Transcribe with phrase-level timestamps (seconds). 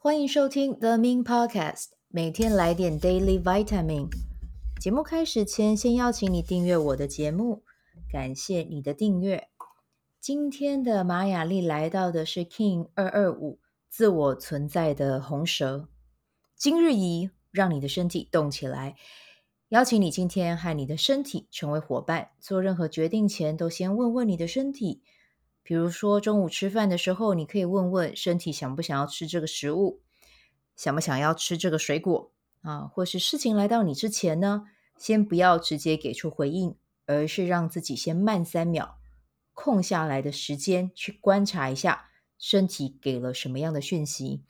[0.00, 4.08] 欢迎收听 The Min Podcast，每天来点 Daily Vitamin。
[4.80, 7.64] 节目开始前，先邀请你订阅我的节目，
[8.08, 9.48] 感谢你的订阅。
[10.20, 13.58] 今天的马雅丽来到的是 King 二二五，
[13.90, 15.88] 自我存在的红蛇。
[16.56, 18.94] 今日宜让你的身体动起来，
[19.70, 25.02] 邀请你今天和你的身体成为伙伴，做任何决定前都先问问你的身体。
[25.68, 30.00] 比如说，中午吃饭的时候，你可以问问身体想不想要吃这个食物，
[30.74, 32.32] 想不想要吃这个水果
[32.62, 32.86] 啊？
[32.86, 34.64] 或是事情来到你之前呢，
[34.96, 38.96] 先不要直接给出回应，而是让自己先慢三秒，
[39.52, 42.08] 空下来的时间去观察一下
[42.38, 44.44] 身体给了什么样的讯息。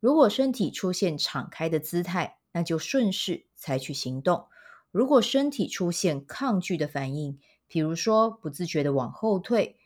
[0.00, 4.48] 如果身体出现敞开的姿态，那就顺势采取行动；
[4.90, 9.76] 如果身体出现抗拒的反应，比如说不自觉的往后退。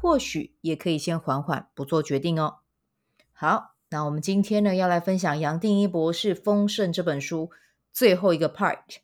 [0.00, 2.58] 或许也可以先缓缓，不做决定哦。
[3.32, 7.50] 好，那我们今天呢，要来分享杨定一博士《丰盛》这本书
[7.92, 8.98] 最后一个 part。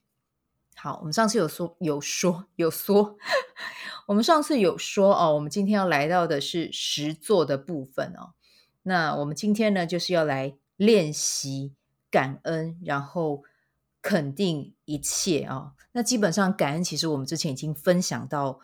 [0.76, 3.16] 好，我们上次有说有说有说，
[4.06, 8.34] 我们上次有说哦，我们今天要来到的是实作的部分哦。
[8.84, 11.74] 那我们今天呢，就是要来练习
[12.08, 13.42] 感恩，然后
[14.00, 15.72] 肯定一切、哦。
[15.90, 18.60] 那基本上感恩，其实我们之前已经分享到。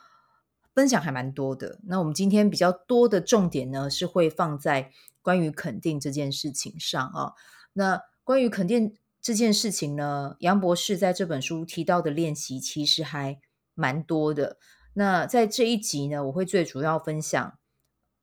[0.80, 7.34] 分享还蛮多的，那我们今天比较多的重点呢，是会放在关于肯定这件事情上啊。
[7.74, 13.38] 那关于肯定这件事情呢，杨博士在这本书提到的练习其实还
[13.74, 14.56] 蛮多的。
[14.94, 17.58] 那在这一集呢，我会最主要分享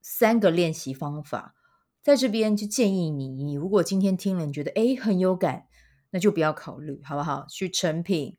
[0.01, 1.53] 三个练习方法，
[2.01, 5.67] 在这边就建议你，你如果今天听了你觉得诶很有感，
[6.09, 7.45] 那就不要考虑，好不好？
[7.47, 8.35] 去成品。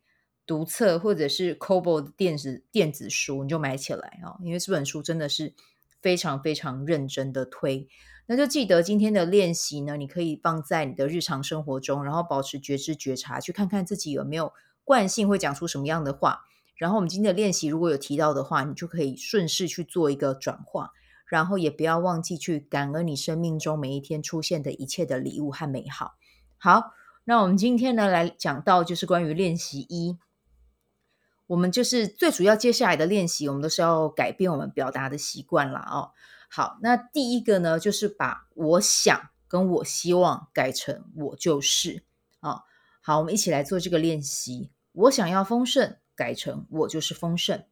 [0.49, 4.41] 读册或者是 Kobo 的电子电子书，你就买起来啊！
[4.41, 5.53] 因为这本书真的是
[6.01, 7.87] 非常非常认真的推。
[8.25, 16.41] 那就记得今天的练习呢，你可以放在你的日常生活中，然后保持觉知觉察，去看看自己有没有惯性会讲出什么样的话。
[16.77, 20.93] 然后我们今天的练习如果有提到的话，你就可以顺势去做一个转化。
[21.27, 26.15] 然后也不要忘记去感恩你生命中每一天出现的一切的礼物和美好。
[26.57, 26.95] 好，
[27.25, 30.17] 那我们今天呢来讲到就是关于练习一。
[31.49, 36.13] 我们就是最主要接下来的练习，我们都是要改变我们表达的习惯了哦。
[36.49, 42.05] 好，那第一个呢，就是把我想跟我希望改成我就是
[42.41, 42.63] 哦。
[43.01, 44.71] 好，我们一起来做这个练习。
[44.93, 47.65] 我想要丰盛，改成我就是丰盛。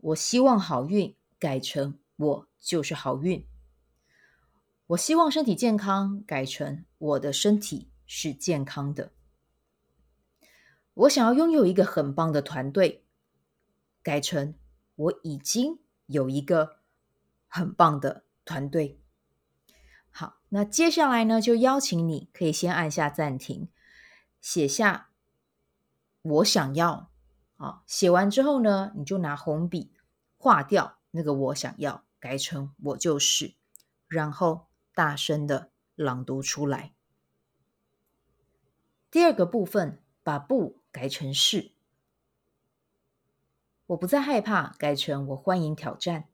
[0.00, 3.46] 我希望好运，改成我就是好运。
[4.88, 9.13] 我希望身体健康，改成我的身体是健康的。
[10.94, 13.04] 我想要拥有一个很棒的团队，
[14.00, 14.54] 改成
[14.94, 16.76] 我已经有一个
[17.48, 19.00] 很棒的团队。
[20.08, 23.68] 好，那接下来呢，就邀请你可以先按下暂停，
[24.40, 25.10] 写下
[26.22, 27.10] 我想要。
[27.56, 29.92] 好，写完之后呢，你就拿红笔
[30.36, 33.54] 划掉那个我想要，改成我就是，
[34.06, 36.94] 然后大声的朗读出来。
[39.10, 40.83] 第二个部分，把不。
[40.94, 41.72] 改成是，
[43.86, 46.28] 我不再害怕；改成我欢迎挑战，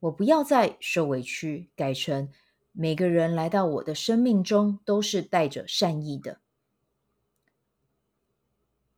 [0.00, 2.28] 我不要再受委屈；改成
[2.72, 6.40] 每个人来到我的生命中都是带着善意的，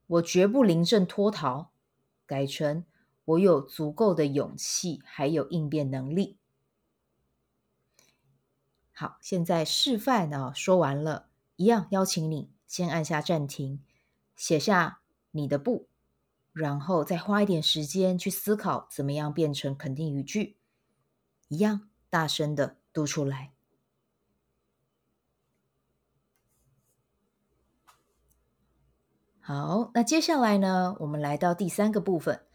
[0.06, 1.72] 我绝不临阵脱逃；
[2.24, 2.86] 改成
[3.26, 6.38] 我有足够的勇气，还有应变能力。
[8.92, 13.82] 好，现在示范啊，说完了，一样邀请你先按下暂停。
[14.36, 15.88] 写下你的不，
[16.52, 20.58] 然后再花一点时间去思考怎么样变成肯定语句，
[21.48, 23.52] 一样大声的读出来。
[29.40, 32.46] 好，那接下来呢，我们来到第三个部分，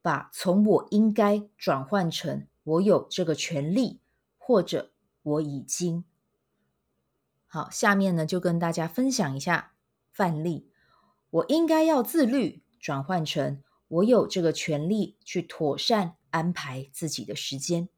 [0.00, 4.00] 把从我应该转换成我有这个权利，
[4.38, 6.04] 或者我已经。
[7.46, 9.71] 好，下面呢就跟大家分享一下。
[10.12, 10.68] 范例，
[11.30, 17.88] 我应该要自律，转换成我有这个权利去妥善安排自己的时间。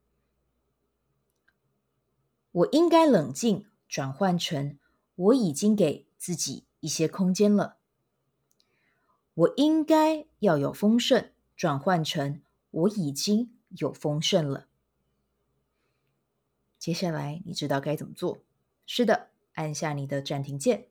[2.53, 4.79] 我应该冷静，转换成
[5.17, 7.79] 我已经给自己一些空间了。
[9.35, 12.41] 我应该要有丰盛，转换成
[12.71, 14.69] 我已经有丰盛了。
[16.79, 18.39] 接下来你知道该怎么做？
[18.87, 20.87] 是的，按下你的暂停键。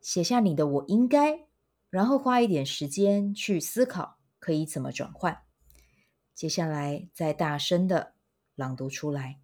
[0.00, 1.46] 写下你的我应该，
[1.90, 5.42] 然后花一点时间去思考可以怎么转换。
[6.34, 8.14] 接下来再大声的
[8.54, 9.40] 朗读出来。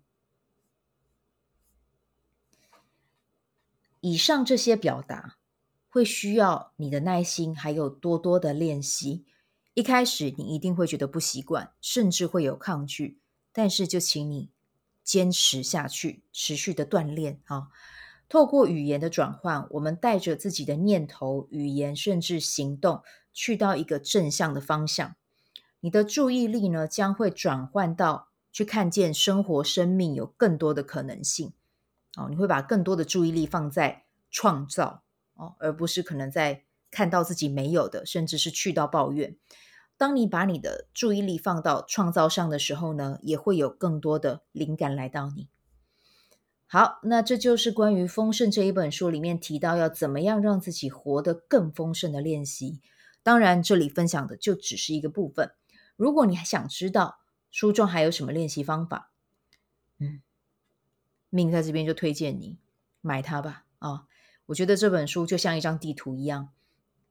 [4.01, 5.39] 以上这些表达
[5.89, 9.25] 会需要你的耐心，还有多多的练习。
[9.75, 13.21] 一开始你一定会觉得不习惯，甚至会有抗拒，
[13.53, 14.51] 但是就请你
[15.03, 17.69] 坚持下去，持续的锻炼啊。
[18.33, 25.15] 透过语言的转换，我们带着自己的念头、语言，甚至行动，去到一个正向的方向。
[25.81, 31.53] 你的注意力呢，将会转换到去看见生活、生命有更多的可能性。
[32.17, 35.03] 哦，你会把更多的注意力放在创造
[35.35, 39.37] 哦，而不是可能在看到自己没有的，甚至是去到抱怨。
[39.99, 45.49] 当你把你的注意力放到创造上的时候呢，也会有更多的灵感来到你。
[46.73, 52.81] 好，那这就是关于丰盛这一本书里面提到要怎么样让自己活得更丰盛的练习。
[53.23, 55.53] 当然，这里分享的就只是一个部分。
[55.97, 57.19] 如果你还想知道
[57.51, 59.13] 书中还有什么练习方法，
[59.99, 60.23] 嗯。
[61.29, 62.59] 命在这边就推荐你
[63.03, 64.07] 买它吧啊、
[64.47, 66.49] 我觉得这本书就像一张地图一样，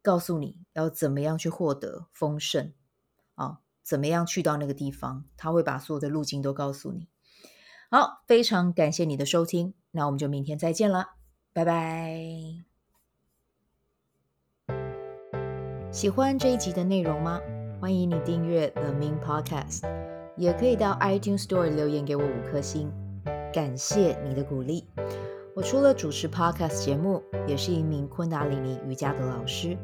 [0.02, 2.74] 告诉你要怎么样去获得丰盛
[3.36, 7.11] 啊、怎么样去到那个地方，他会把所有的路径都告诉你。
[7.94, 11.10] 好，非常感谢你的收听，那我们就明天再见了，
[11.52, 12.16] 拜拜。
[15.92, 17.42] 喜欢这一集的内容吗？
[17.82, 19.82] 欢迎你订阅 The Min Podcast，
[20.38, 22.90] 也可以到 iTunes Store 留言给我五颗星。
[23.52, 24.88] 感谢你的鼓励。
[25.54, 29.78] 我除了主持 Podcast 节目，也是一名昆达里尼瑜伽的老师。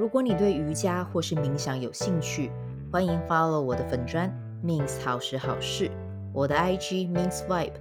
[0.00, 2.50] 如果你对瑜伽或是冥想有兴趣，
[2.90, 4.32] 欢迎 follow 我的粉专
[4.64, 5.90] Min 好时好事，
[6.34, 7.74] 我的 IG Min Vibe，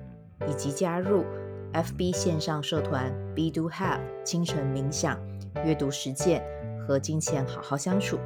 [0.47, 1.25] 以及加入
[1.73, 5.19] FB 线上社团 Be Do Have 清晨冥想、
[5.65, 6.43] 阅读实践
[6.87, 8.19] 和金钱好好相处。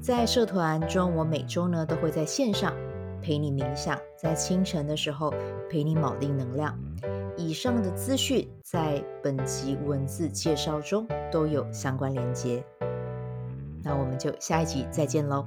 [0.00, 2.74] 在社团中，我每周呢都会在线上。
[3.22, 5.32] 陪你冥想，在清晨的时候
[5.70, 6.76] 陪你锚定能量。
[7.36, 12.62] 以上的资讯在本集文字介绍中都有相关连接。
[13.82, 15.46] 那我们就下一集再见喽。